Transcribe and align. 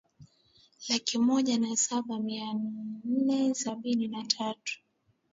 laki 0.89 1.17
moja 1.17 1.57
na 1.59 1.75
saba 1.75 2.19
mia 2.19 2.53
nne 3.03 3.53
sabini 3.53 4.07
na 4.07 4.23
tatu 4.25 4.79